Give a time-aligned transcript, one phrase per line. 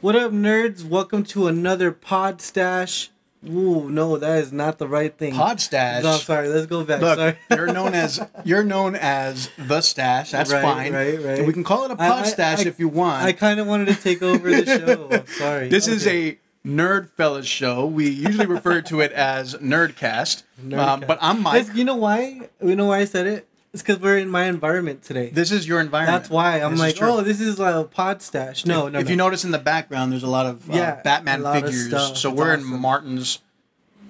[0.00, 0.84] What up, nerds?
[0.84, 3.10] Welcome to another Pod Stash.
[3.48, 5.34] Ooh, no, that is not the right thing.
[5.34, 6.02] Pod Stash.
[6.04, 6.48] No, sorry.
[6.48, 7.00] Let's go back.
[7.00, 7.36] Look, sorry.
[7.50, 10.30] you're known as you're known as the Stash.
[10.30, 10.92] That's Right, fine.
[10.92, 11.36] right, right.
[11.38, 13.24] So we can call it a Pod I- Stash I- if you want.
[13.24, 15.08] I kind of wanted to take over the show.
[15.10, 15.68] I'm sorry.
[15.68, 17.86] this is a nerd fellas show.
[17.86, 20.42] We usually refer to it as Nerdcast.
[20.62, 21.06] Um, Nerdcast.
[21.08, 21.66] but I'm Mike.
[21.74, 22.48] You know why?
[22.62, 23.47] You know why I said it?
[23.72, 25.28] It's because we're in my environment today.
[25.30, 26.22] This is your environment.
[26.22, 27.08] That's why I'm This is like, true.
[27.10, 28.64] oh, this is like a Pod Stash.
[28.64, 29.10] No, if, no, if no.
[29.10, 31.64] you notice in the background, there's a lot of uh, Yeah, Batman a lot of
[31.64, 31.88] figures.
[31.88, 32.16] stuff.
[32.16, 32.72] So It's we're awesome.
[32.74, 33.40] in Martin's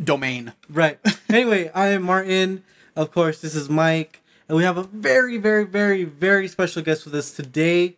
[0.03, 0.53] domain.
[0.69, 0.99] Right.
[1.29, 2.65] Anyway, I am Martin.
[2.97, 7.05] Of course, this is Mike, and we have a very, very, very, very special guest
[7.05, 7.97] with us today.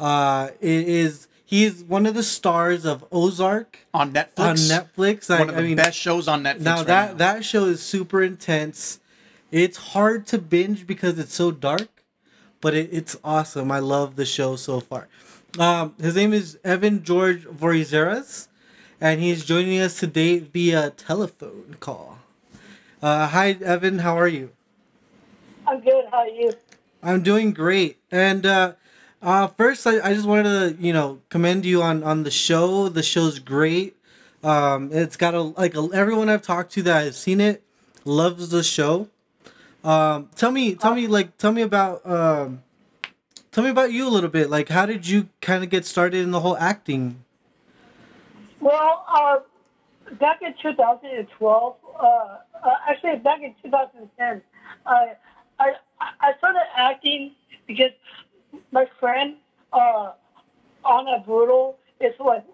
[0.00, 4.38] Uh, it is he is one of the stars of Ozark On Netflix.
[4.38, 5.30] on Netflix.
[5.32, 6.60] I, One of the I mean, best shows on Netflix.
[6.60, 7.14] now right that now.
[7.18, 8.98] that show is super intense.
[9.52, 12.02] It's hard to binge because it's so dark,
[12.62, 13.70] but it, it's awesome.
[13.70, 15.08] I love the show so far.
[15.58, 18.48] Um, his name is Evan George Vourazeris,
[18.98, 22.18] and he's joining us today via telephone call.
[23.02, 23.98] Uh, hi, Evan.
[23.98, 24.52] How are you?
[25.66, 26.06] I'm good.
[26.10, 26.52] How are you?
[27.02, 27.98] I'm doing great.
[28.10, 28.72] And uh,
[29.20, 30.44] uh, first, I, I just wanted
[30.78, 32.88] to you know commend you on on the show.
[32.88, 33.96] The show's great.
[34.42, 37.62] Um, it's got a like a, everyone I've talked to that has seen it
[38.06, 39.08] loves the show.
[39.84, 42.62] Um, tell me, tell me, like, tell me about um,
[43.50, 44.48] tell me about you a little bit.
[44.50, 47.24] Like, how did you kind of get started in the whole acting?
[48.60, 49.38] Well, uh,
[50.20, 52.38] back in 2012, uh, uh,
[52.88, 54.42] actually back in 2010,
[54.86, 55.14] I
[55.58, 55.72] I
[56.20, 57.32] I started acting
[57.66, 57.90] because
[58.70, 59.36] my friend
[59.72, 60.12] uh,
[60.88, 62.44] Anna Brutal is like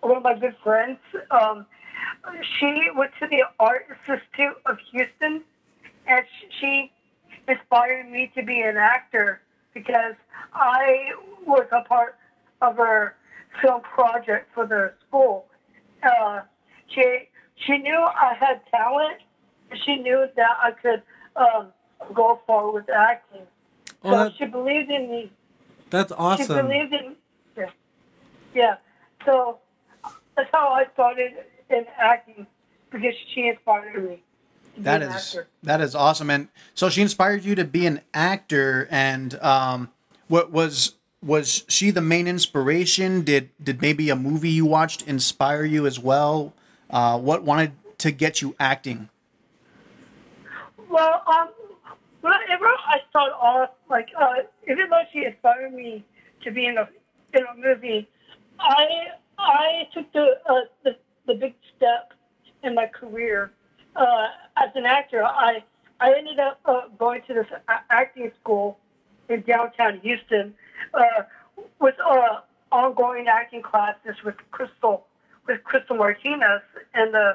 [0.00, 0.98] one of my good friends.
[1.30, 1.66] Um,
[2.58, 5.51] she went to the Art Institute of Houston, and sh- she
[7.72, 9.40] inspired me to be an actor
[9.74, 10.14] because
[10.54, 11.10] I
[11.46, 12.16] was a part
[12.60, 13.16] of her
[13.60, 15.46] film project for the school.
[16.02, 16.40] Uh,
[16.88, 19.20] she she knew I had talent.
[19.84, 21.02] She knew that I could
[21.36, 21.68] um,
[22.12, 23.42] go far with acting.
[24.04, 25.32] Oh, so that- she believed in me.
[25.90, 26.46] That's awesome.
[26.46, 27.16] She believed in
[27.56, 27.70] yeah.
[28.54, 28.76] yeah.
[29.24, 29.58] So
[30.36, 31.32] that's how I started
[31.70, 32.46] in acting
[32.90, 34.22] because she inspired me.
[34.78, 35.48] That is actor.
[35.62, 38.88] that is awesome, and so she inspired you to be an actor.
[38.90, 39.90] And um,
[40.28, 43.22] what was was she the main inspiration?
[43.22, 46.54] Did did maybe a movie you watched inspire you as well?
[46.88, 49.08] Uh, what wanted to get you acting?
[50.88, 51.48] Well, um,
[52.20, 54.34] whenever I start off, like, uh,
[54.70, 56.04] even though she inspired me
[56.44, 56.88] to be in a
[57.34, 58.08] in a movie,
[58.58, 58.86] I
[59.38, 60.96] I took the uh, the
[61.26, 62.12] the big step
[62.62, 63.52] in my career
[63.96, 65.24] uh, as an actor.
[65.24, 65.62] I
[66.00, 67.46] I ended up uh, going to this
[67.90, 68.78] acting school
[69.28, 70.54] in downtown Houston
[70.94, 71.22] uh,
[71.80, 75.06] with uh, ongoing acting classes with Crystal
[75.46, 76.62] with Crystal Martinez
[76.94, 77.34] and uh,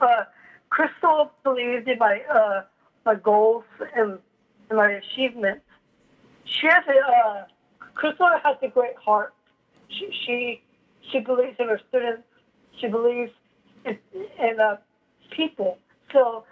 [0.00, 0.24] uh,
[0.70, 2.62] Crystal believed in my uh,
[3.04, 3.64] my goals
[3.96, 4.18] and,
[4.70, 5.64] and my achievements.
[6.44, 7.44] She has a uh,
[7.94, 9.34] Crystal has a great heart.
[9.88, 10.62] She she,
[11.10, 12.22] she believes in her students.
[12.80, 13.30] She believes
[13.84, 13.98] in,
[14.40, 14.76] in uh,
[15.36, 15.78] people.
[16.12, 16.44] So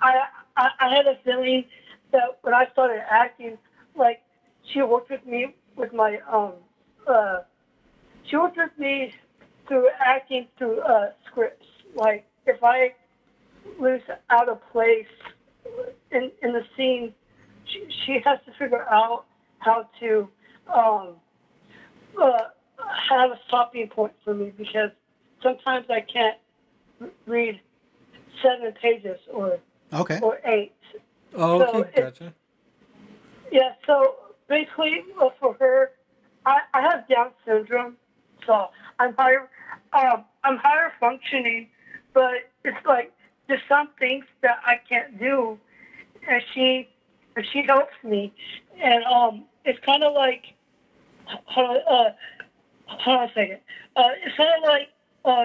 [0.00, 0.22] I,
[0.56, 1.64] I I had a feeling
[2.12, 3.58] that when I started acting,
[3.96, 4.22] like
[4.72, 6.54] she worked with me with my um
[7.06, 7.38] uh
[8.24, 9.12] she worked with me
[9.66, 11.66] through acting through uh scripts.
[11.94, 12.94] Like if I
[13.78, 14.00] was
[14.30, 15.06] out of place
[16.10, 17.14] in in the scene,
[17.66, 19.24] she, she has to figure out
[19.58, 20.28] how to
[20.72, 21.14] um,
[22.20, 22.38] uh,
[23.10, 24.90] have a stopping point for me because
[25.42, 26.38] sometimes I can't
[27.26, 27.60] read
[28.42, 29.58] seven pages or
[29.92, 30.20] Okay.
[30.20, 30.72] or eight.
[31.34, 32.34] Oh, so okay, it- gotcha.
[33.50, 34.16] Yeah, so
[34.48, 35.92] basically uh, for her,
[36.44, 37.96] I, I have Down syndrome,
[38.46, 38.68] so
[38.98, 39.48] I'm higher,
[39.92, 41.68] um, I'm higher functioning,
[42.12, 43.12] but it's like
[43.46, 45.58] there's some things that I can't do,
[46.28, 46.88] and she,
[47.36, 48.32] and she helps me,
[48.82, 50.54] and um, it's kind of like,
[51.26, 52.10] hold on, uh,
[52.86, 53.60] hold on a second,
[53.96, 54.88] uh, it's kind of like,
[55.24, 55.44] uh,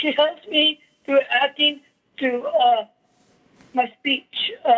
[0.00, 1.80] she helps me through acting,
[2.18, 2.84] through uh,
[3.74, 4.72] my speech, uh,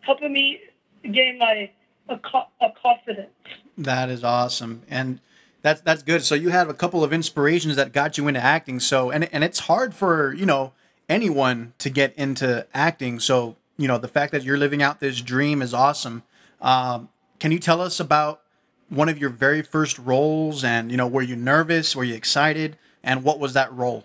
[0.00, 0.60] helping me
[1.02, 1.70] gain my
[2.08, 2.14] a,
[2.60, 3.30] a confidence.
[3.76, 5.20] That is awesome, and
[5.62, 6.24] that's that's good.
[6.24, 8.80] So you have a couple of inspirations that got you into acting.
[8.80, 10.72] So and and it's hard for you know
[11.08, 13.20] anyone to get into acting.
[13.20, 16.22] So you know the fact that you're living out this dream is awesome.
[16.60, 17.08] Um,
[17.38, 18.40] can you tell us about
[18.88, 20.64] one of your very first roles?
[20.64, 21.94] And you know, were you nervous?
[21.94, 22.78] Were you excited?
[23.02, 24.04] And what was that role?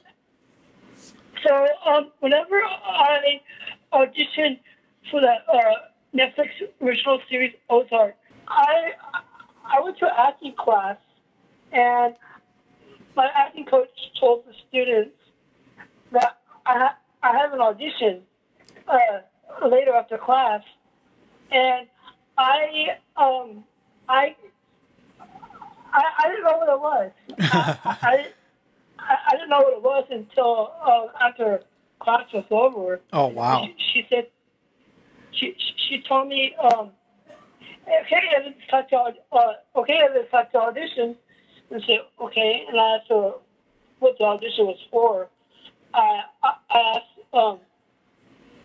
[1.44, 3.42] So um, whenever I
[3.94, 4.60] auditioned
[5.10, 5.60] for the uh,
[6.16, 6.50] Netflix
[6.82, 8.16] original series Ozark,
[8.48, 8.92] I
[9.66, 10.98] I went to acting class,
[11.72, 12.16] and
[13.16, 13.90] my acting coach
[14.20, 15.16] told the students
[16.12, 18.22] that I ha- I have an audition
[18.88, 20.62] uh, later after class,
[21.52, 21.88] and
[22.38, 23.64] I um
[24.10, 24.36] I
[25.94, 27.12] I, I didn't know what it was.
[27.40, 28.26] I, I,
[29.02, 31.62] I, I didn't know what it was until uh, after
[32.00, 33.02] class was over.
[33.14, 33.64] Oh wow.
[33.64, 34.28] She, she said
[35.32, 35.56] she
[35.90, 36.92] she told me um
[37.88, 41.16] okay it's time to uh, okay it's time to audition
[41.70, 43.34] and said okay and I asked her
[44.00, 45.30] what the audition was for.
[45.94, 47.60] I I, I asked um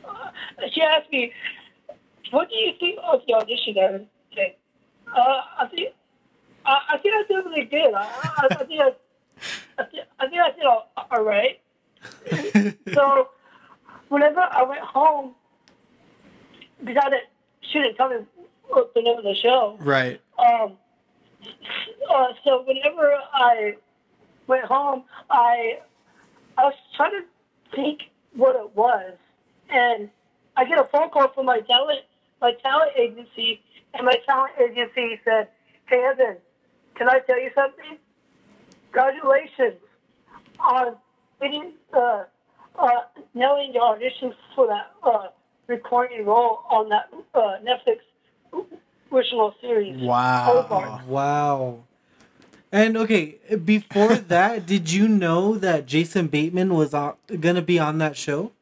[0.08, 0.30] uh,
[0.72, 1.32] she asked me
[2.30, 4.06] what do you think of the audition Evan?
[4.32, 4.56] Okay.
[5.14, 5.94] Uh, I think
[6.64, 7.94] I, I think I did really good.
[7.94, 8.90] I, I, I think I,
[9.78, 11.60] I, think, I think I did all, all right.
[12.94, 13.28] so
[14.08, 15.34] whenever I went home,
[16.84, 17.28] because I didn't,
[17.60, 18.16] she didn't tell me
[18.68, 19.76] what the name of the show.
[19.80, 20.20] Right.
[20.38, 20.76] Um,
[22.10, 23.76] uh, so whenever I
[24.46, 25.78] went home, I
[26.58, 27.22] I was trying to
[27.74, 28.02] think
[28.34, 29.14] what it was,
[29.70, 30.08] and
[30.56, 32.00] I get a phone call from my talent
[32.40, 33.60] my talent agency,
[33.94, 35.48] and my talent agency said,
[35.86, 36.36] "Hey Evan,
[36.94, 37.98] can I tell you something?
[38.96, 39.74] Congratulations
[40.58, 40.96] on
[41.38, 42.24] getting uh,
[42.78, 42.88] uh,
[43.34, 45.26] nailing your audition for that uh,
[45.66, 47.98] recording role on that uh, Netflix
[49.12, 50.00] original series.
[50.00, 50.64] Wow.
[50.64, 51.06] Ozark.
[51.08, 51.84] Wow.
[52.72, 57.98] And okay, before that, did you know that Jason Bateman was on, gonna be on
[57.98, 58.52] that show?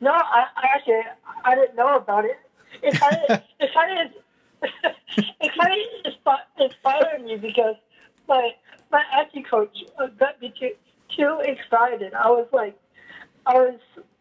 [0.00, 1.02] No, I, I actually
[1.44, 2.38] I didn't know about it.
[2.82, 4.68] It kind of it kind of
[5.40, 5.72] it kind
[6.26, 7.76] of inspired me because
[8.26, 8.50] my
[8.90, 10.70] my acting coach uh, got me too
[11.16, 12.14] too excited.
[12.14, 12.78] I was like,
[13.46, 13.80] I was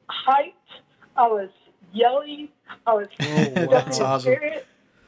[0.10, 0.82] hyped.
[1.16, 1.50] I was
[1.94, 2.50] yelling.
[2.86, 3.08] I was.
[3.22, 3.72] Oh, wow.
[3.86, 4.36] That's awesome.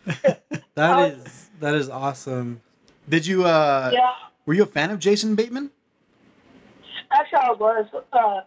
[0.75, 2.61] That Uh, is that is awesome.
[3.07, 4.11] Did you uh Yeah,
[4.45, 5.71] were you a fan of Jason Bateman?
[7.11, 7.85] actually, I was.
[8.13, 8.41] Uh,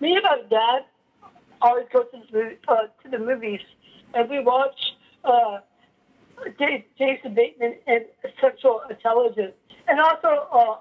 [0.00, 0.84] me and my dad
[1.62, 3.60] always go to the, movie- uh, to the movies,
[4.14, 4.78] and we watch
[5.24, 5.62] uh, J-
[6.98, 8.04] Jason Bateman and
[8.40, 9.54] Central Intelligence,
[9.88, 10.76] and also uh,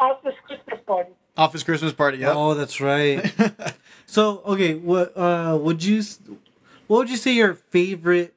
[0.00, 1.10] Office Christmas Party.
[1.36, 2.18] Office Christmas Party.
[2.18, 2.34] Yep.
[2.36, 3.32] Oh, that's right.
[4.06, 6.02] so okay, what uh would you
[6.86, 8.34] what would you say your favorite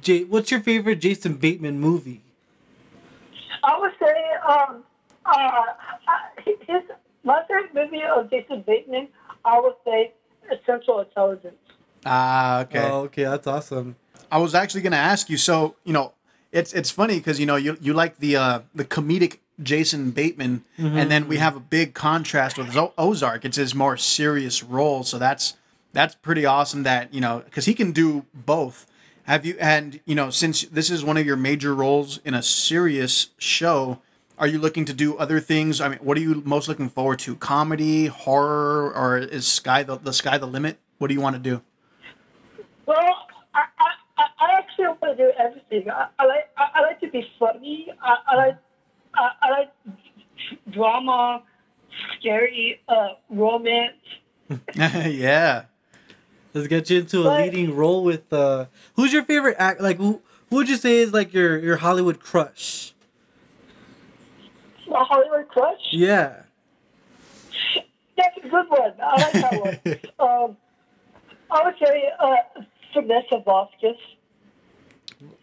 [0.00, 2.22] J what's your favorite Jason Bateman movie?
[3.64, 4.14] I would say
[4.48, 4.82] um,
[5.26, 6.82] uh, uh, his
[7.24, 9.08] my favorite movie of Jason Bateman.
[9.44, 10.12] I would say
[10.66, 11.56] Central Intelligence.
[12.04, 12.80] Ah, okay.
[12.80, 13.96] Oh, okay, that's awesome.
[14.30, 15.36] I was actually going to ask you.
[15.36, 16.12] So you know,
[16.50, 20.64] it's it's funny because you know you you like the uh, the comedic Jason Bateman,
[20.78, 23.44] and then we have a big contrast with Zo- Ozark.
[23.44, 25.54] It's his more serious role, so that's
[25.92, 26.82] that's pretty awesome.
[26.82, 28.86] That you know because he can do both.
[29.24, 32.42] Have you and you know since this is one of your major roles in a
[32.42, 34.00] serious show,
[34.38, 35.80] are you looking to do other things?
[35.80, 37.36] I mean, what are you most looking forward to?
[37.36, 40.78] Comedy, horror, or is sky the, the sky the limit?
[40.98, 41.62] What do you want to do?
[42.92, 43.62] Well, I,
[44.18, 45.90] I, I actually want to do everything.
[45.90, 47.88] I, I like I, I like to be funny.
[48.02, 48.56] I, I like
[49.14, 49.72] I, like
[50.70, 51.42] drama,
[52.18, 53.96] scary, uh, romance.
[54.74, 55.64] yeah.
[56.52, 58.66] Let's get you into a But- leading role with uh
[58.96, 62.20] who's your favorite act like who who would you say is like your your Hollywood
[62.20, 62.92] crush?
[64.86, 65.80] My Hollywood crush.
[65.92, 66.42] Yeah.
[68.18, 68.92] That's a good one.
[69.02, 70.00] I like that one.
[70.28, 70.56] um,
[71.50, 72.62] I would say uh,
[72.94, 73.96] Vanessa Vasquez.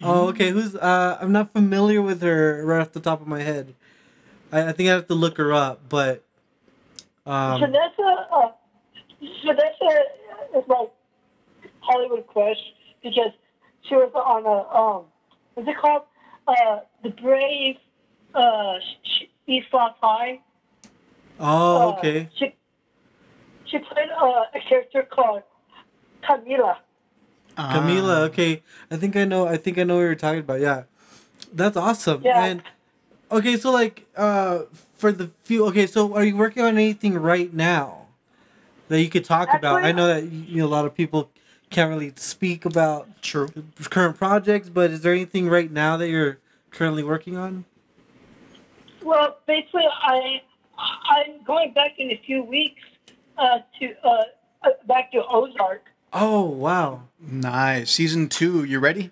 [0.01, 0.51] Oh, okay.
[0.51, 3.75] Who's uh I'm not familiar with her right off the top of my head.
[4.51, 6.24] I, I think I have to look her up, but
[7.25, 8.51] um Vanessa, uh,
[9.46, 10.00] Vanessa
[10.58, 10.86] is my
[11.82, 12.58] Hollywood crush
[13.03, 13.32] because
[13.88, 15.06] she was on a um,
[15.53, 16.03] what's it called?
[16.48, 17.75] Uh, the Brave
[18.34, 20.39] uh, Sh- East Los High.
[21.39, 22.29] Oh, Uh, okay.
[22.38, 22.56] She
[23.65, 25.44] she played uh, a character called
[26.27, 26.77] Camila.
[27.58, 28.22] Camila, Ah.
[28.24, 28.63] okay.
[28.89, 30.60] I think I know I think I know what you're talking about.
[30.62, 30.84] Yeah.
[31.53, 32.22] That's awesome.
[32.24, 32.46] Yeah.
[32.46, 32.63] And
[33.32, 34.63] okay, so like uh
[34.96, 38.08] for the few okay, so are you working on anything right now
[38.88, 39.84] that you could talk about?
[39.84, 41.32] I know that you know a lot of people
[41.70, 43.48] can't really speak about True.
[43.89, 46.39] current projects, but is there anything right now that you're
[46.72, 47.65] currently working on?
[49.03, 50.41] Well, basically, I
[50.77, 52.82] I'm going back in a few weeks
[53.38, 54.24] uh, to uh,
[54.63, 57.04] uh, back to Ozark Oh, wow.
[57.20, 57.92] Nice.
[57.92, 58.63] Season two.
[58.63, 59.12] You ready?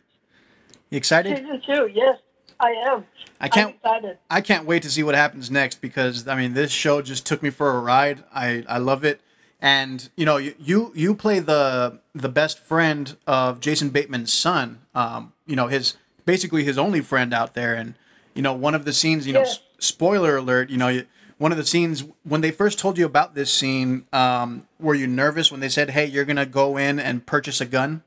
[0.89, 1.37] You excited?
[1.37, 1.87] season two.
[1.93, 2.17] Yes,
[2.59, 3.05] I am.
[3.39, 3.69] I can't.
[3.69, 4.17] I'm excited.
[4.29, 7.43] I can't wait to see what happens next because I mean this show just took
[7.43, 8.23] me for a ride.
[8.33, 9.21] I I love it,
[9.61, 14.79] and you know you you, you play the the best friend of Jason Bateman's son.
[14.95, 17.93] Um, you know his basically his only friend out there, and
[18.33, 19.27] you know one of the scenes.
[19.27, 19.59] You know Yes.
[19.77, 21.05] spoiler alert, you know, you-
[21.37, 25.07] one of the scenes when they first told you about this scene, um, were you
[25.07, 28.03] nervous when they said, "Hey, you're gonna go in and purchase a gun"?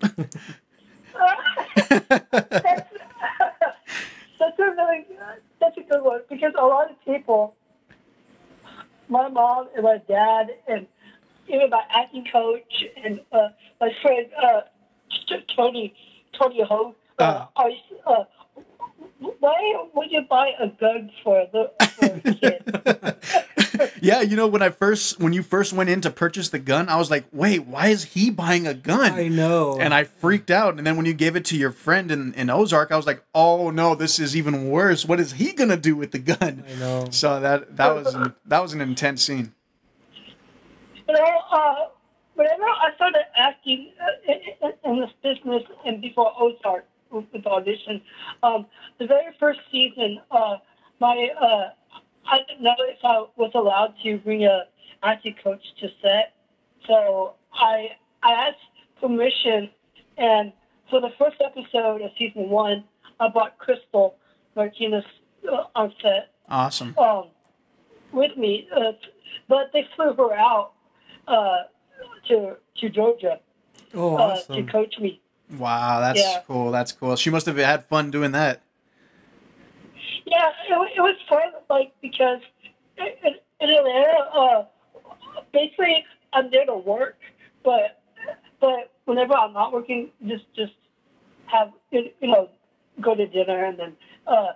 [0.00, 0.18] that's,
[4.38, 5.06] that's a really
[5.60, 7.54] that's a good one because a lot of people,
[9.08, 10.86] my mom and my dad and
[11.48, 13.48] even my acting coach and uh,
[13.80, 14.60] my friend uh,
[15.56, 15.94] Tony
[16.38, 17.46] Tony Ho, uh, Uh.
[17.56, 18.24] always, uh,
[19.18, 23.90] why would you buy a gun for a, little, for a kid?
[24.02, 26.88] yeah, you know, when I first when you first went in to purchase the gun,
[26.88, 29.78] I was like, "Wait, why is he buying a gun?" I know.
[29.80, 30.76] and I freaked out.
[30.78, 33.22] And then when you gave it to your friend in, in Ozark, I was like,
[33.34, 35.04] "Oh no, this is even worse.
[35.04, 37.06] What is he gonna do with the gun?" I know.
[37.10, 39.52] So that that was an, that was an intense scene.
[41.08, 41.74] You know, uh,
[42.34, 47.46] whenever I started acting uh, in, in- in this business and before Ozark with, with
[47.46, 48.02] audition,
[48.42, 48.66] um,
[48.98, 50.56] the very first season, uh,
[51.00, 51.70] my uh,
[52.26, 54.64] I didn't know if I was allowed to bring a
[55.02, 56.34] acting coach to set,
[56.86, 57.90] so I
[58.22, 58.56] I asked
[59.00, 59.70] permission,
[60.18, 60.52] and
[60.90, 62.84] for the first episode of season one,
[63.20, 64.16] I brought Crystal
[64.56, 65.04] Martinez
[65.50, 66.96] uh, on set Awesome.
[66.98, 67.24] um,
[68.12, 68.92] with me, uh,
[69.48, 70.72] but they flew her out
[71.28, 71.64] uh,
[72.28, 73.40] to to Georgia
[73.96, 75.20] Oh, uh, to coach me.
[75.50, 76.40] Wow, that's Yeah.
[76.46, 76.70] cool.
[76.70, 77.16] That's cool.
[77.16, 78.60] She must have had fun doing that.
[80.26, 82.40] Yeah, it, it was fun, like because
[82.96, 84.64] in, Atlanta, uh,
[85.52, 87.18] basically I'm there to work,
[87.62, 88.00] but
[88.60, 90.72] but whenever I'm not working, just just
[91.46, 92.48] have you know
[93.00, 93.96] go to dinner and then
[94.26, 94.52] uh,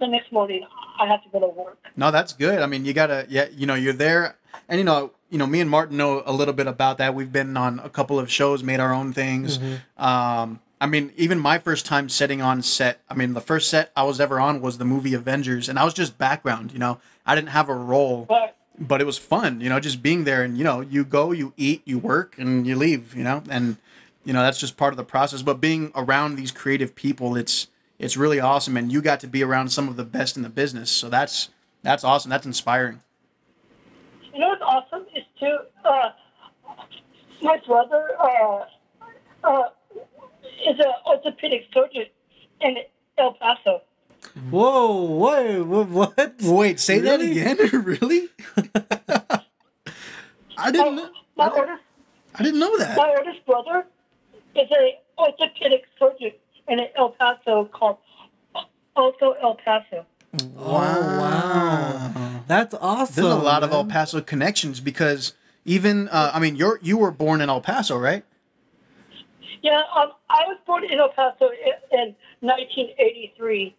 [0.00, 0.66] the next morning
[0.98, 1.78] I have to go to work.
[1.96, 2.60] No, that's good.
[2.60, 4.36] I mean, you gotta, yeah, you know, you're there,
[4.68, 7.14] and you know, you know, me and Martin know a little bit about that.
[7.14, 9.58] We've been on a couple of shows, made our own things.
[9.96, 13.00] Um, I mean, even my first time setting on set.
[13.08, 15.84] I mean, the first set I was ever on was the movie Avengers, and I
[15.84, 16.72] was just background.
[16.72, 19.60] You know, I didn't have a role, But but it was fun.
[19.60, 22.66] You know, just being there, and you know, you go, you eat, you work, and
[22.66, 23.14] you leave.
[23.14, 23.76] You know, and
[24.24, 25.42] you know that's just part of the process.
[25.42, 27.68] But being around these creative people, it's
[28.00, 30.48] it's really awesome, and you got to be around some of the best in the
[30.48, 30.90] business.
[30.90, 31.50] So that's
[31.82, 32.30] that's awesome.
[32.30, 33.02] That's inspiring.
[34.32, 35.58] You know what's awesome is too.
[35.84, 36.10] Uh,
[37.42, 38.64] my brother uh,
[39.44, 39.62] uh,
[40.66, 42.06] is an orthopedic surgeon
[42.62, 42.76] in
[43.18, 43.82] El Paso.
[44.50, 45.88] Whoa, wait, what?
[46.16, 46.34] what?
[46.42, 47.58] Wait, say that again?
[47.84, 48.28] really?
[50.56, 50.94] I didn't.
[50.96, 51.82] My, know- my I, didn't oldest,
[52.34, 52.96] I didn't know that.
[52.96, 53.86] my oldest brother
[54.54, 56.32] is an orthopedic surgeon
[56.68, 57.98] in El Paso called
[58.96, 60.06] also El Paso.
[60.56, 62.42] Oh, wow.
[62.46, 63.24] That's awesome.
[63.24, 63.84] There's a lot of El.
[63.84, 68.24] Paso connections because even uh, I mean you're you were born in El Paso, right?
[69.62, 73.76] Yeah, um, I was born in El Paso in, in 1983.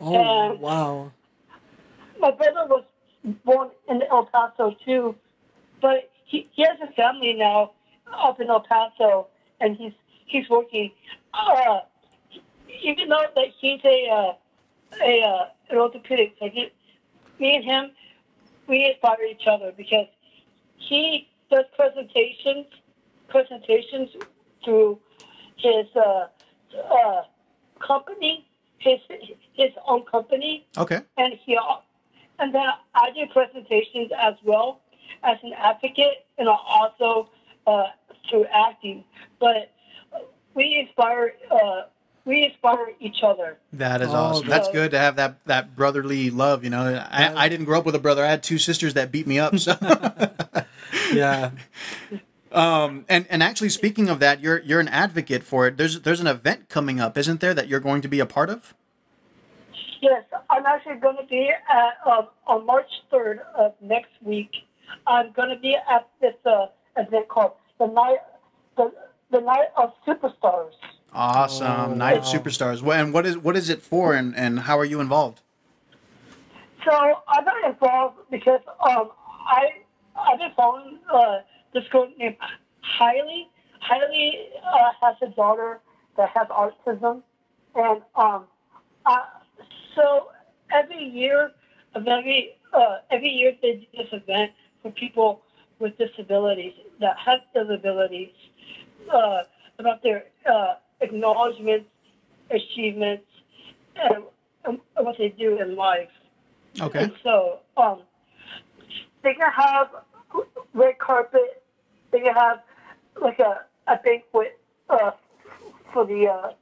[0.00, 1.12] Oh, and- wow.
[2.18, 2.84] my brother was
[3.44, 5.14] born in El Paso too,
[5.80, 7.72] but he, he has a family now
[8.12, 9.28] up in El Paso,
[9.60, 9.92] and he's
[10.26, 10.90] he's working.
[11.32, 11.80] Uh,
[12.84, 14.32] even though that he's a uh,
[15.02, 16.70] a uh, an orthopedic surgeon,
[17.38, 17.90] me and him
[18.68, 20.06] we inspire each other because
[20.76, 22.66] he does presentations
[23.28, 24.10] presentations
[24.64, 24.98] through
[25.56, 26.26] his uh,
[26.92, 27.22] uh,
[27.80, 28.46] company,
[28.78, 29.00] his
[29.54, 31.00] his own company, Okay.
[31.16, 31.58] and he
[32.38, 34.80] and then I do presentations as well
[35.22, 37.30] as an advocate and also
[37.66, 37.86] uh,
[38.28, 39.04] through acting.
[39.40, 39.72] But
[40.54, 41.82] we inspire uh,
[42.24, 43.58] we inspire each other.
[43.74, 44.48] That is Oh, awesome.
[44.48, 46.64] That's good to have that that brotherly love.
[46.64, 48.24] You know, I, I didn't grow up with a brother.
[48.24, 49.58] I had two sisters that beat me up.
[49.58, 49.76] So,
[51.12, 51.50] Yeah.
[52.52, 55.76] um, and and actually, speaking of that, you're you're an advocate for it.
[55.76, 58.48] There's there's an event coming up, isn't there, that you're going to be a part
[58.50, 58.74] of?
[60.00, 64.50] Yes, I'm actually going to be at um, on March 3rd of next week.
[65.06, 66.66] I'm going to be at this uh,
[66.96, 68.18] event called the night
[68.76, 68.92] the,
[69.30, 70.72] the night of superstars.
[71.14, 72.24] Awesome, Oh, Night of.
[72.24, 72.82] Superstars.
[72.82, 75.40] Well, And what is what is it for, and and how are you involved?
[76.84, 76.92] So
[77.28, 79.10] I'm not involved because um,
[79.46, 79.68] I
[80.16, 81.38] I've been following uh,
[81.72, 82.36] this girl named
[82.98, 83.48] Hailey.
[83.88, 85.80] Hailey uh, has a daughter
[86.16, 87.22] that has autism,
[87.74, 88.44] and um,
[89.06, 89.18] uh,
[89.94, 90.28] so
[90.72, 91.52] every year,
[91.94, 94.50] every uh, every year they do this event
[94.82, 95.42] for people
[95.78, 98.30] with disabilities that have disabilities
[99.12, 99.42] uh,
[99.78, 100.74] about their uh,
[101.04, 101.88] acknowledgments,
[102.50, 103.26] achievements,
[103.96, 104.24] and,
[104.64, 106.14] and what they do in life.
[106.80, 107.04] Okay.
[107.04, 107.98] And so, um,
[109.22, 109.88] they can have
[110.74, 111.62] red carpet.
[112.10, 112.58] They can have
[113.20, 113.52] like a,
[113.86, 114.58] a banquet
[114.90, 115.12] uh,
[115.92, 116.52] for the uh,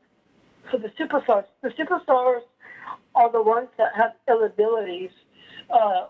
[0.71, 1.47] for the superstars.
[1.63, 2.43] The superstars
[3.15, 5.11] are the ones that have ill abilities,
[5.71, 6.07] uh,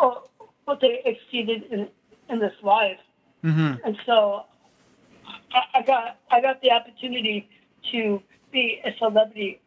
[0.00, 0.22] or
[0.64, 1.88] what they exceeded in
[2.30, 2.98] in this life.
[3.44, 3.86] Mm-hmm.
[3.86, 4.44] And so,
[5.52, 7.48] I, I got I got the opportunity
[7.92, 8.22] to
[8.52, 9.60] be a celebrity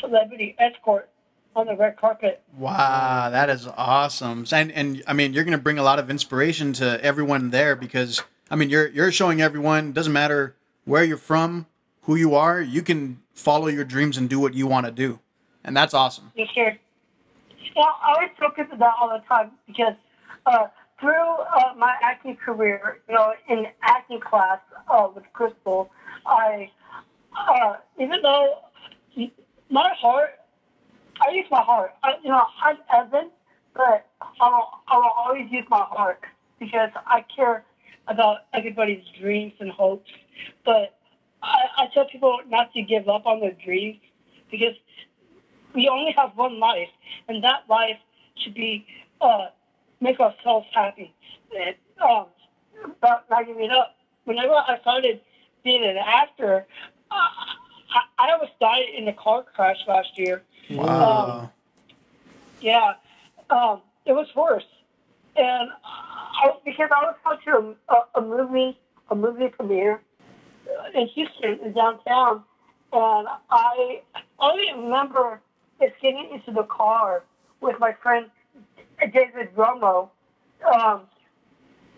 [0.00, 1.08] celebrity escort
[1.56, 2.42] on the red carpet.
[2.56, 4.46] Wow, that is awesome.
[4.52, 7.76] And and I mean, you're going to bring a lot of inspiration to everyone there
[7.76, 10.54] because I mean, you're you're showing everyone doesn't matter
[10.84, 11.66] where you're from,
[12.02, 15.20] who you are, you can follow your dreams and do what you want to do.
[15.64, 16.32] And that's awesome.
[16.34, 16.76] Yes, sir.
[17.76, 19.94] Yeah, I always focus on that all the time because
[20.46, 20.66] uh,
[20.98, 25.90] through uh, my acting career, you know, in acting class uh, with Crystal,
[26.26, 26.70] I,
[27.48, 28.58] uh, even though
[29.70, 30.30] my heart,
[31.20, 31.92] I use my heart.
[32.02, 33.30] I, you know, I'm Evan,
[33.74, 34.06] but
[34.40, 36.20] I will, I will always use my heart
[36.58, 37.64] because I care
[38.08, 40.10] about everybody's dreams and hopes.
[40.64, 40.98] But
[41.42, 44.00] I, I tell people not to give up on their dreams
[44.50, 44.74] because
[45.74, 46.88] we only have one life,
[47.28, 47.98] and that life
[48.36, 48.86] should be
[49.20, 49.46] uh,
[50.00, 51.14] make ourselves happy.
[51.56, 52.26] And, um,
[53.00, 53.96] but not giving up.
[54.24, 55.20] Whenever I started
[55.64, 56.66] being an actor,
[57.10, 60.42] uh, I, I almost died in a car crash last year.
[60.70, 61.50] Wow.
[62.60, 62.92] Yeah,
[63.48, 64.66] um, it was worse,
[65.34, 68.78] and I, because I was going to a, a movie,
[69.10, 70.02] a movie premiere
[70.94, 72.44] in Houston, in downtown,
[72.92, 74.02] and I
[74.38, 75.40] only remember
[75.80, 77.24] is getting into the car
[77.60, 78.26] with my friend
[79.00, 80.10] David Romo.
[80.74, 81.02] Um,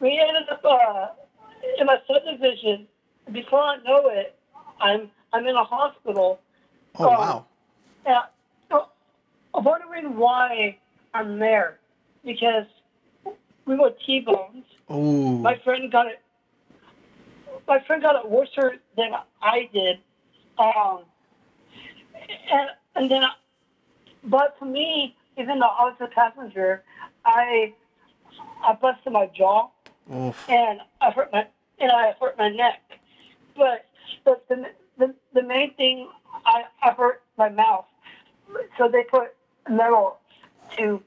[0.01, 1.09] we ended up uh,
[1.79, 2.87] in my subdivision.
[3.33, 4.39] Before I know it,
[4.83, 6.41] I'm I'm in a hospital.
[6.99, 7.47] Oh um, wow.
[8.05, 8.23] Yeah,
[8.69, 8.87] so
[9.55, 10.77] I'm wondering why
[11.15, 11.79] I'm there
[12.25, 12.67] because
[13.65, 14.65] we were T-bones.
[14.89, 15.39] Oh.
[15.39, 16.21] My friend got it.
[17.69, 18.49] My friend got it worse
[18.97, 19.99] than I did,
[20.59, 21.03] um,
[22.51, 23.31] and and then, I,
[24.25, 26.83] but for me, even though I was a passenger,
[27.25, 27.73] I
[28.65, 29.71] I busted my jaw
[30.13, 30.49] Oof.
[30.49, 31.47] and I hurt my
[31.79, 32.83] and I hurt my neck.
[33.57, 33.87] But
[34.25, 34.67] but the
[34.99, 36.09] the, the main thing
[36.47, 37.87] I, I hurt my mouth.
[38.79, 39.35] So they put
[39.69, 40.19] metal
[40.77, 41.03] to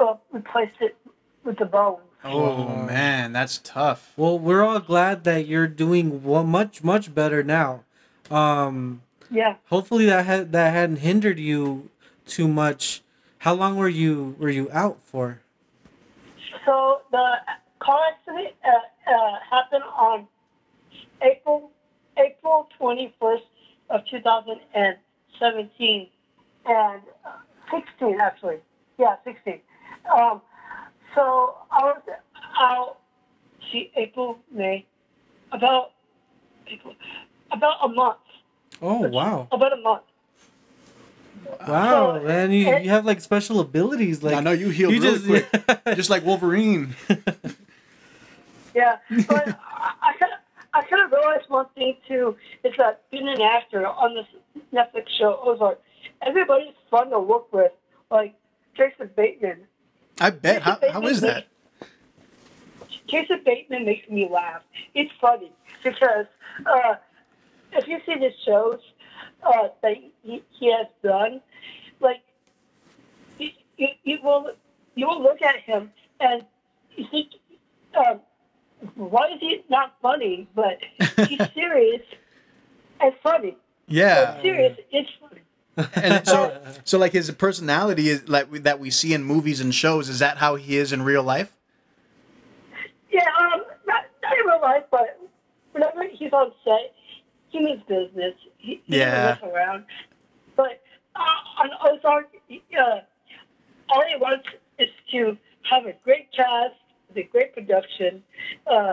[0.00, 0.96] uh, replace it
[1.44, 2.00] with the bone.
[2.24, 4.12] Oh man, that's tough.
[4.16, 7.84] Well, we're all glad that you're doing well, much much better now.
[8.30, 9.56] Um, Yeah.
[9.68, 11.90] hopefully that had that hadn't hindered you
[12.26, 13.02] too much.
[13.38, 15.40] How long were you were you out for?
[16.64, 17.36] So the
[17.80, 20.28] car accident uh, uh, happened on
[21.22, 21.70] April
[22.16, 23.44] April twenty first
[23.90, 24.96] of two thousand and
[25.38, 26.08] seventeen,
[26.66, 27.30] and uh,
[27.70, 28.56] sixteen actually.
[28.98, 29.60] Yeah, sixteen.
[30.14, 30.40] Um,
[31.14, 32.00] so I was
[32.58, 32.98] out.
[33.70, 34.84] See, April, May,
[35.52, 35.92] about
[36.66, 36.94] April,
[37.52, 38.18] about a month.
[38.82, 40.02] Oh wow, About a month.
[41.68, 42.50] wow, So, man!
[42.52, 44.22] You, it- you have like special abilities.
[44.22, 46.94] Like I know you heal really quick, just like Wolverine.
[48.74, 48.96] Yeah,
[49.28, 49.58] but
[50.74, 53.86] I, kind of I kind of realized one thing too is that being an actor
[53.86, 54.26] on this
[54.72, 55.80] Netflix show Ozark,
[56.22, 57.72] everybody's fun to work with.
[58.10, 58.34] Like
[58.76, 59.66] Jason Bateman.
[60.20, 60.62] I bet.
[60.62, 61.46] How, how is that?
[63.06, 64.62] Jason Bateman makes me laugh.
[64.94, 66.26] It's funny because
[66.66, 66.94] uh,
[67.72, 68.80] if you see the shows
[69.42, 71.40] uh, that he, he has done,
[72.00, 72.22] like
[73.38, 74.52] you, you, you will
[74.94, 76.44] you will look at him and
[76.96, 77.28] you think,
[77.94, 78.20] um,
[78.94, 80.48] why is he not funny?
[80.54, 80.78] But
[81.28, 82.02] he's serious
[83.00, 83.56] and funny.
[83.88, 84.40] Yeah.
[84.42, 85.40] Serious, it's funny.
[85.96, 90.08] And so, so like his personality is like that we see in movies and shows.
[90.10, 91.56] Is that how he is in real life?
[93.10, 95.18] Yeah, um, not, not in real life, but
[95.72, 96.92] whenever he's on set,
[97.48, 98.34] he means business.
[98.58, 99.34] He, he Yeah.
[99.36, 99.84] doesn't mess around.
[100.56, 100.82] But
[101.16, 102.28] uh, on Ozark,
[102.78, 103.00] uh,
[103.88, 104.46] all he wants
[104.78, 105.36] is to
[105.70, 106.74] have a great cast,
[107.16, 108.22] a great production,
[108.66, 108.92] uh,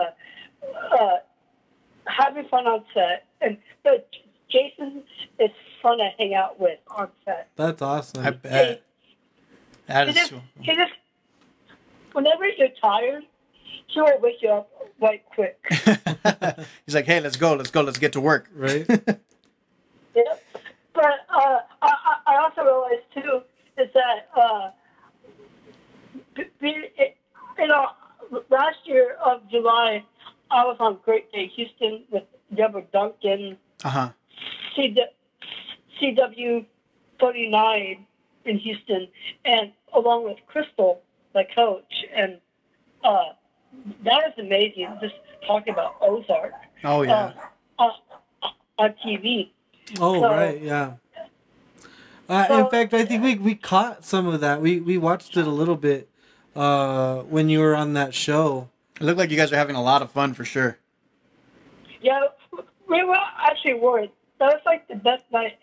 [0.98, 1.16] uh,
[2.06, 4.08] having fun on set, and but
[4.50, 5.02] Jason
[5.38, 5.50] is
[5.82, 7.48] fun to hang out with on set.
[7.56, 8.24] That's awesome.
[8.24, 8.82] I bet.
[9.86, 10.16] That He is.
[10.18, 10.92] just, so- he just,
[12.12, 13.24] whenever you're tired,
[13.88, 15.58] he will wake you up right quick.
[16.86, 18.48] He's like, hey, let's go, let's go, let's get to work.
[18.54, 18.86] right?
[20.12, 20.22] Yeah.
[20.92, 23.40] But uh, I, I I also realized too
[23.80, 24.70] is that uh,
[26.34, 27.16] be, be, it,
[27.56, 27.86] you know
[28.50, 30.04] last year of July
[30.50, 34.08] I was on Great Day Houston with Deborah Duncan, Uh huh.
[34.76, 34.96] CW,
[36.00, 36.66] CW
[37.20, 38.06] 39
[38.46, 39.08] in Houston,
[39.44, 41.00] and along with Crystal,
[41.34, 42.38] my coach, and
[43.04, 43.32] uh,
[44.04, 44.88] that was amazing.
[45.00, 45.14] Just
[45.46, 46.52] talking about Ozark
[46.84, 47.32] Oh yeah.
[47.78, 47.90] uh, on,
[48.78, 49.50] on TV.
[50.00, 50.94] Oh So- right, yeah.
[52.28, 54.60] Uh, So- in fact, I think we we caught some of that.
[54.60, 56.08] We we watched it a little bit
[56.60, 58.68] uh, when you were on that show.
[59.00, 60.78] It looked like you guys were having a lot of fun for sure.
[62.02, 62.20] Yeah,
[62.88, 64.10] we were actually worried.
[64.38, 65.58] That was like the best night.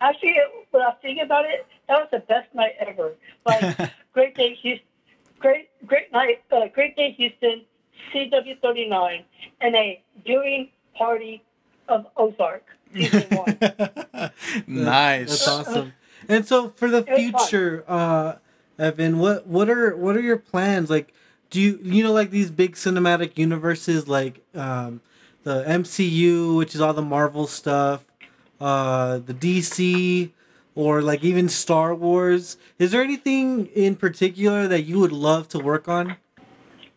[0.00, 0.36] Actually,
[0.70, 3.14] when I think about it, that was the best night ever.
[3.46, 4.86] Like, great day, Houston.
[5.38, 6.42] Great, great night.
[6.52, 7.62] Uh, great day, Houston.
[8.12, 9.24] CW39
[9.60, 11.42] and a viewing party
[11.88, 13.58] of Ozark season one.
[14.66, 15.28] nice.
[15.30, 15.92] That's awesome.
[16.28, 17.40] And so for the It was fun.
[17.48, 18.34] future, uh,
[18.78, 20.90] Evan, what what are what are your plans?
[20.90, 21.12] Like,
[21.50, 25.00] do you you know like these big cinematic universes like um,
[25.42, 28.04] the MCU, which is all the Marvel stuff,
[28.60, 30.30] uh, the DC,
[30.74, 32.56] or like even Star Wars?
[32.78, 36.16] Is there anything in particular that you would love to work on?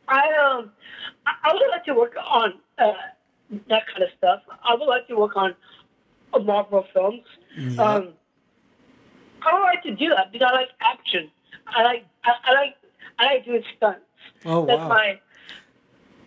[0.08, 0.72] I um,
[1.26, 2.94] I, would like to work on uh,
[3.68, 4.42] that kind of stuff.
[4.64, 5.56] I would like to work on
[6.34, 7.24] uh, Marvel films.
[7.80, 8.14] Um,
[9.42, 11.32] I would like to do that because I like action.
[11.68, 12.76] I like I, I like
[13.20, 14.02] I like doing stunts.
[14.46, 14.90] Oh That's wow!
[14.90, 15.20] my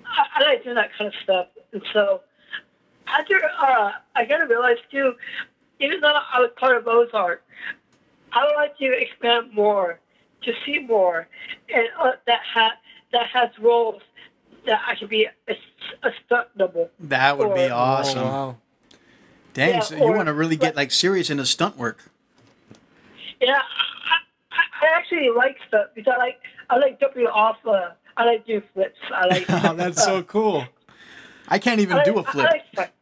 [0.06, 1.46] I, I like doing that kind of stuff.
[1.72, 2.20] And so
[3.06, 5.14] after uh, I gotta realize too,
[5.80, 7.42] even though I was part of Ozark,
[8.32, 10.00] I would like to expand more,
[10.42, 11.26] to see more,
[11.74, 12.76] and uh, that ha-
[13.12, 14.02] that has roles
[14.66, 15.52] that I could be a,
[16.02, 16.90] a stunt double.
[17.00, 18.18] That would be awesome.
[18.18, 18.56] Oh, wow!
[19.54, 22.10] Dang, Yeah, so you or- want to really get like serious into stunt work.
[23.40, 23.60] Yeah,
[24.80, 26.38] I, I, I actually like stuff because I like
[26.70, 27.56] I like jumping off.
[27.66, 28.98] Uh, I like doing flips.
[29.14, 29.44] I like.
[29.64, 30.64] Oh, that's so cool.
[31.48, 32.50] I can't even I do a like- I flip.
[32.76, 32.92] like.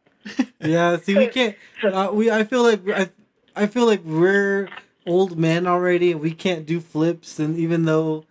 [0.59, 1.55] Yeah, see, we can't.
[1.83, 3.09] Uh, we I feel like I,
[3.55, 4.67] I feel like we're
[5.05, 7.39] old men already, and we can't do flips.
[7.39, 8.25] And even though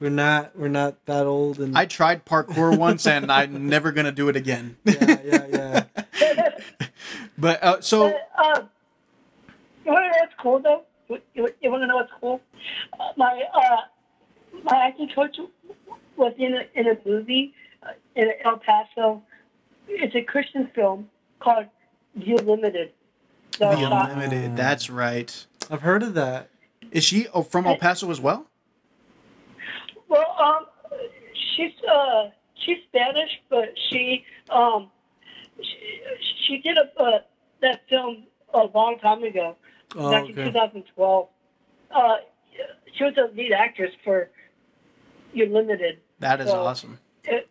[0.00, 1.58] we're not, we're not that old.
[1.60, 4.76] And I tried parkour once and I'm never gonna do it again.
[4.84, 5.84] yeah, yeah,
[6.20, 6.48] yeah.
[7.36, 8.68] But uh, so But,
[9.84, 10.84] you want know what's cool though?
[11.34, 12.40] You, you want to know what's cool?
[12.98, 13.76] Uh, my uh,
[14.64, 15.36] my acting coach
[16.16, 19.22] was in a, in a movie uh, in El Paso.
[19.88, 21.08] It's a Christian film
[21.40, 21.66] called
[22.14, 22.92] You Limited.
[23.58, 24.56] that the was shot- unlimited.
[24.56, 25.46] That's right.
[25.70, 26.50] I've heard of that.
[26.90, 28.46] Is she oh, from El Paso as well?
[30.08, 30.66] Well, um,
[31.56, 32.30] she's uh,
[32.64, 34.90] she's Spanish, but she um,
[35.60, 36.02] she,
[36.46, 37.18] she did a uh,
[37.62, 39.56] that film a long time ago,
[39.96, 41.28] Oh, back in 2012.
[41.90, 42.16] Uh,
[42.96, 44.30] she was a lead actress for
[45.32, 46.00] You Limited.
[46.20, 46.98] That is So- awesome.
[47.24, 47.48] It,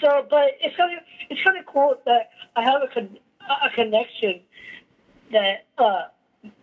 [0.00, 3.70] so, but it's kind of it's kind of cool that I have a con- a
[3.74, 4.40] connection
[5.32, 6.02] that uh,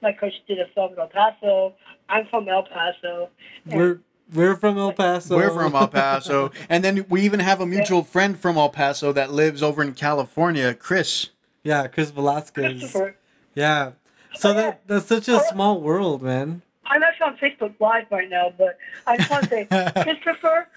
[0.01, 1.73] my coach did a film in El Paso.
[2.09, 3.29] I'm from El Paso.
[3.65, 4.01] We're
[4.33, 5.35] we're from El Paso.
[5.35, 9.11] We're from El Paso, and then we even have a mutual friend from El Paso
[9.13, 11.29] that lives over in California, Chris.
[11.63, 12.79] Yeah, Chris Velasquez.
[12.79, 13.15] Christopher.
[13.55, 13.91] Yeah.
[14.35, 14.61] So Oh, yeah.
[14.61, 16.61] that that's such a small world, man.
[16.85, 19.65] I'm actually on Facebook Live right now, but I just want to say,
[20.03, 20.67] Christopher,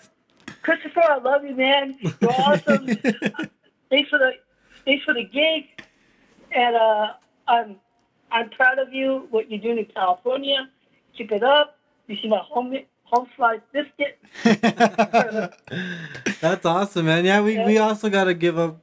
[0.62, 1.97] Christopher, I love you, man.
[2.01, 2.87] You're awesome.
[3.90, 4.33] thanks for the
[4.85, 5.64] thanks for the gig,
[6.53, 7.12] and uh,
[7.49, 7.77] I'm
[8.31, 9.27] I'm proud of you.
[9.31, 10.69] What you're doing in California,
[11.16, 11.79] keep it up.
[12.07, 14.19] You see my home home slice biscuit.
[16.40, 17.25] That's awesome, man.
[17.25, 18.81] Yeah, we, we also got to give up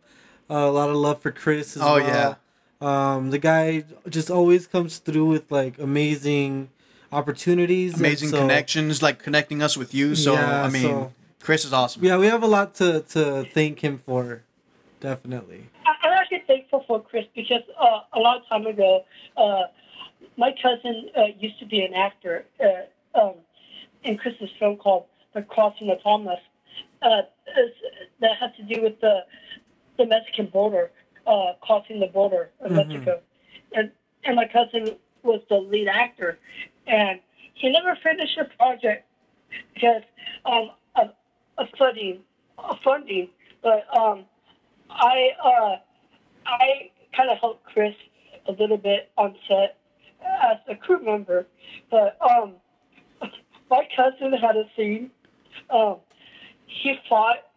[0.50, 2.08] a lot of love for Chris as Oh, well.
[2.08, 2.36] yeah.
[2.84, 6.70] Um, the guy just always comes through with like amazing
[7.12, 10.16] opportunities, Amazing so- connections, like connecting us with you.
[10.16, 12.04] So Yeah, I mean, so- Chris is awesome.
[12.04, 14.44] Yeah, we have a lot to to thank him for,
[15.00, 15.70] definitely.
[15.86, 19.06] I- I'm actually thankful for Chris because uh, a long time ago,
[19.38, 19.64] uh,
[20.38, 23.36] my cousin uh, used to be an actor uh, um,
[24.04, 26.40] in Chris's film called The Crossing of Thomas.
[27.02, 27.22] Uh,
[28.22, 29.26] that has to do with the
[29.98, 30.90] the Mexican border,
[31.28, 32.76] uh, crossing the border of Mhm.
[32.76, 33.22] Mexico,
[33.76, 33.92] and
[34.26, 36.38] and my cousin was the lead actor,
[36.88, 37.20] and
[37.54, 39.06] he never finished the project
[39.74, 40.02] because
[40.46, 41.14] um, of,
[41.58, 42.24] of funding,
[42.58, 43.30] of funding,
[43.62, 44.26] but um,
[44.90, 45.76] I uh,
[46.46, 47.96] I kind of helped Chris
[48.48, 49.78] a little bit on set
[50.26, 51.46] as a crew member,
[51.90, 52.56] but um,
[53.70, 55.12] my cousin had a scene.
[55.70, 55.98] Um,
[56.66, 57.48] he fought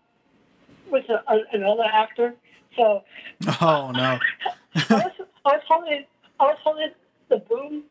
[0.90, 2.34] with a, another actor,
[2.76, 3.02] so
[3.60, 4.18] Oh no.
[4.74, 5.12] I was
[5.44, 6.04] I was holding
[6.40, 6.90] I was holding
[7.28, 7.82] the boom,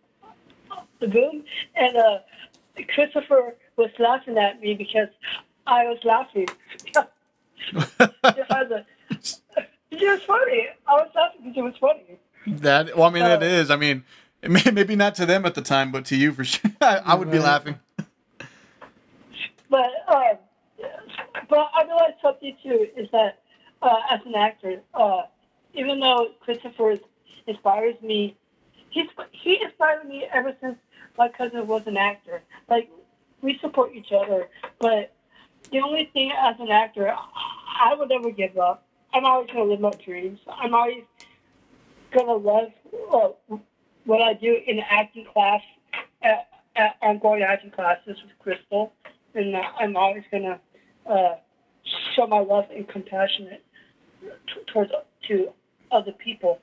[0.99, 1.43] the boom,
[1.75, 2.19] and uh,
[2.93, 5.09] Christopher was laughing at me because
[5.67, 6.47] I was laughing.
[6.95, 7.05] it
[7.75, 8.85] was a,
[9.91, 10.67] it was funny.
[10.87, 12.19] I was laughing because it was funny.
[12.61, 13.71] that well, I mean, that Uh, is.
[13.71, 14.03] I mean,
[14.47, 16.71] may, maybe not to them at the time, but to you for sure.
[16.81, 17.79] I, I would be laughing.
[19.69, 20.37] But um,
[21.49, 23.39] but I realized something too is that
[23.85, 25.23] uh, as an actor, uh,
[25.73, 26.97] even though Christopher
[27.47, 28.35] inspires me,
[28.89, 30.77] he's he inspired me ever since
[31.17, 32.41] my cousin was an actor.
[32.69, 32.89] Like
[33.41, 34.47] we support each other,
[34.79, 35.13] but
[35.71, 38.85] the only thing as an actor, I would never give up.
[39.13, 40.39] I'm always gonna live my dreams.
[40.47, 41.03] I'm always
[42.11, 42.71] gonna love
[43.13, 43.57] uh,
[44.05, 45.61] what I do in acting class.
[46.23, 48.93] At, at, I'm going to acting classes with Crystal,
[49.35, 50.59] and uh, I'm always gonna
[51.05, 51.35] uh,
[52.15, 53.49] show my love and compassion
[54.47, 54.91] t- towards
[55.27, 55.49] to
[55.91, 56.59] other people,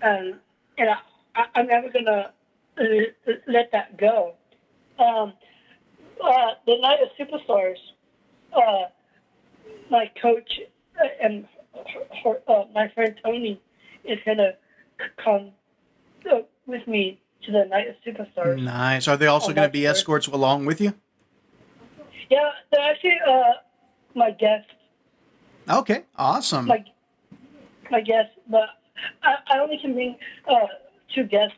[0.00, 0.34] and
[0.78, 0.96] and I,
[1.34, 2.32] I, I'm never gonna
[2.78, 4.34] uh, let that go.
[4.98, 5.34] Um,
[6.22, 7.76] uh, the night of superstars,
[8.54, 8.86] uh,
[9.90, 10.60] my coach
[11.00, 11.46] uh, and
[12.24, 13.60] her, uh, my friend Tony
[14.04, 14.52] is gonna
[14.98, 15.50] c- come
[16.30, 18.62] uh, with me to the night of superstars.
[18.62, 19.08] Nice.
[19.08, 20.94] Are they also going to be escorts along with you?
[22.30, 23.52] Yeah, they're actually uh,
[24.14, 24.70] my guests.
[25.68, 26.66] Okay, awesome.
[26.66, 26.84] my
[27.92, 28.68] my guests, but
[29.22, 30.16] I, I only can bring
[30.48, 30.66] uh,
[31.14, 31.56] two guests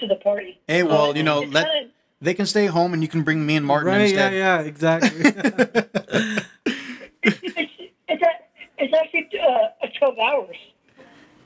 [0.00, 0.58] to the party.
[0.66, 3.44] Hey, well, Uh, you know, let kinda- they can stay home and you can bring
[3.46, 4.00] me and Martin right?
[4.00, 4.32] instead.
[4.32, 5.10] Yeah, yeah, exactly.
[7.22, 7.72] it's,
[8.08, 8.42] it's, a-
[8.78, 10.56] it's actually uh, twelve hours.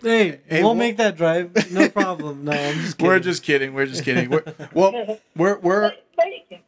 [0.03, 1.53] hey, Hey, we'll well- make that drive.
[1.73, 2.45] No problem.
[2.45, 3.09] No, I'm just kidding.
[3.09, 3.75] We're just kidding.
[3.75, 4.31] We're just kidding.
[4.31, 6.59] We're, well, we're we're But, but you can-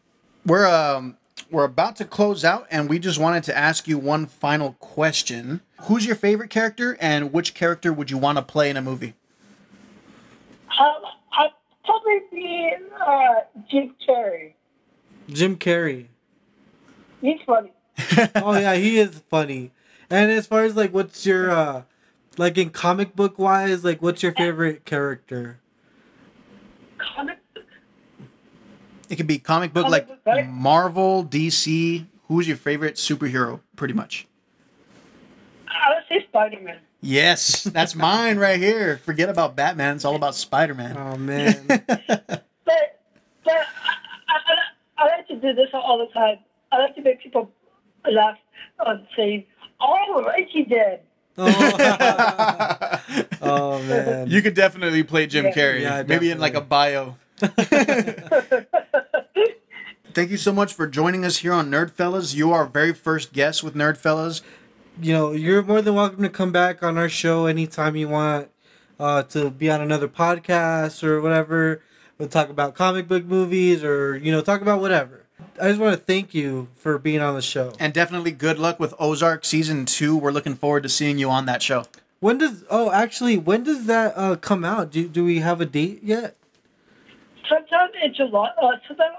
[0.47, 1.17] we're um
[1.51, 5.61] we're about to close out, and we just wanted to ask you one final question.
[5.83, 9.15] Who's your favorite character, and which character would you want to play in a movie?
[10.81, 11.51] um, I'd
[11.85, 12.71] probably be
[13.05, 13.35] uh,
[13.71, 14.53] Jim Carrey.
[15.29, 16.07] Jim Carrey.
[17.21, 17.73] He's funny.
[18.37, 19.73] Oh yeah, he is funny.
[20.09, 21.83] And as far as like, what's your uh,
[22.39, 25.61] like in comic book wise, like, what's your favorite character?
[26.99, 27.39] Comic
[29.11, 30.49] It could be comic book Comic like book, right?
[30.49, 32.07] Marvel, DC.
[32.29, 33.61] Who's your favorite superhero?
[33.77, 34.27] Pretty much.
[35.67, 36.79] Uh, I would say Spider Man.
[37.03, 38.99] Yes, that's mine right here.
[38.99, 39.97] Forget about Batman.
[39.97, 40.97] It's all about Spider Man.
[40.97, 41.67] Oh man.
[42.65, 43.01] But
[43.45, 43.57] but I,
[44.29, 44.57] I,
[44.99, 46.39] I like to do this all the time.
[46.71, 47.51] I like to make people
[48.09, 48.37] laugh
[48.87, 49.45] on saying,
[49.81, 51.01] "Oh, Reggie did."
[51.37, 51.49] Oh,
[53.43, 54.29] oh man.
[54.31, 55.53] you could definitely play Jim Yeah.
[55.53, 55.81] Carrey.
[55.81, 57.17] Yeah, Maybe in like a bio.
[60.13, 62.35] Thank you so much for joining us here on Nerdfellas.
[62.35, 64.43] You are our very first guest with Nerdfellas.
[65.01, 68.49] you know, you're more than welcome to come back on our show anytime you want
[68.99, 71.83] uh, to be on another podcast or whatever.
[72.19, 75.25] We'll talk about comic book movies or, you know, talk about whatever.
[75.59, 77.73] I just want to thank you for being on the show.
[77.79, 80.15] And definitely good luck with Ozark season two.
[80.17, 81.85] We're looking forward to seeing you on that show.
[82.19, 84.91] When does, oh, actually, when does that uh, come out?
[84.91, 86.37] Do, do we have a date yet?
[87.49, 89.13] Sometime in July, uh, sometime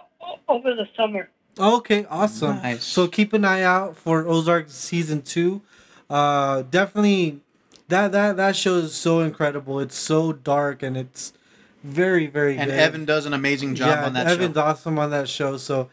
[0.48, 1.30] over the summer.
[1.60, 2.58] Okay, awesome.
[2.58, 2.84] Nice.
[2.84, 5.62] So keep an eye out for Ozark season two.
[6.10, 7.42] Uh, definitely,
[7.90, 9.80] that that that show is so incredible.
[9.80, 11.34] It's so dark and it's
[11.84, 12.80] very very And good.
[12.80, 14.34] Evan does an amazing job yeah, on that show.
[14.34, 14.62] Evan's show.
[14.62, 15.58] awesome on that show.
[15.58, 15.90] So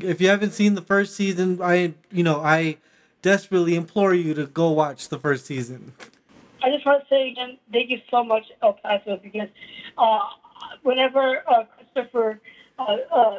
[0.00, 2.76] if you haven't seen the first season, I you know I
[3.22, 5.92] desperately implore you to go watch the first season.
[6.62, 9.48] I just want to say again, thank you so much, El Paso, because
[9.96, 10.18] uh,
[10.82, 12.40] whenever uh, Christopher
[12.78, 13.38] uh, uh,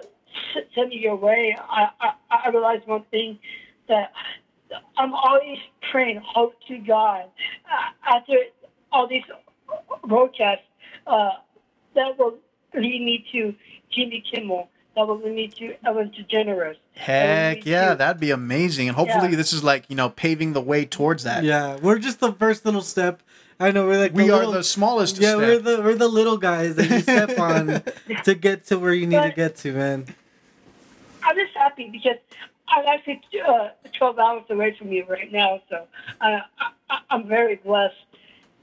[0.75, 2.12] sent me your way, I, I,
[2.45, 3.39] I realized one thing
[3.88, 4.12] that
[4.97, 5.58] I'm always
[5.91, 7.25] praying, hope to God.
[7.65, 8.34] Uh, after
[8.91, 9.23] all these
[10.08, 10.63] broadcasts,
[11.08, 11.30] uh,
[11.95, 12.36] that will
[12.73, 13.54] lead me to
[13.91, 14.69] Jimmy Kimmel.
[14.95, 16.75] That will lead me to Ellen DeGeneres.
[16.95, 17.97] Heck yeah, too.
[17.97, 18.89] that'd be amazing.
[18.89, 19.38] And hopefully Yeah.
[19.38, 21.43] this is like, you know, paving the way towards that.
[21.45, 23.23] Yeah, we're just the first little step.
[23.62, 25.38] I know we're like We the are little- the smallest yeah, step.
[25.39, 27.84] we're the we're the little guys that you step on
[28.24, 30.06] to get to where you need to get to, man.
[31.24, 32.17] I'm just happy because
[32.67, 35.86] I'm actually uh, 12 hours away from you right now, so
[36.21, 36.39] uh,
[36.89, 37.95] I, I'm very blessed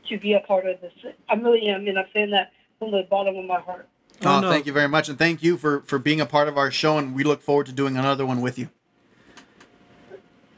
[0.08, 0.92] to be a part of this.
[1.28, 3.87] I really am, and I'm saying that from the bottom of my heart.
[4.24, 4.50] Oh, Oh, no.
[4.50, 6.98] thank you very much, and thank you for for being a part of our show.
[6.98, 8.70] And we look forward to doing another one with you.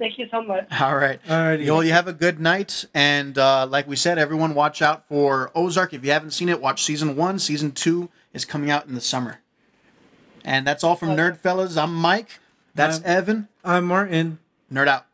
[0.00, 0.66] Thank you so much.
[0.80, 1.20] All right.
[1.28, 1.60] All right.
[1.64, 5.52] Well, you have a good night, and uh, like we said, everyone watch out for
[5.54, 5.92] Ozark.
[5.94, 7.38] If you haven't seen it, watch season one.
[7.38, 9.40] Season two is coming out in the summer.
[10.42, 11.20] And that's all from Okay.
[11.20, 11.76] Nerd Fellas.
[11.76, 12.40] I'm Mike.
[12.74, 13.48] That's I'm- Evan.
[13.62, 14.38] I'm Martin.
[14.72, 15.04] Nerd out.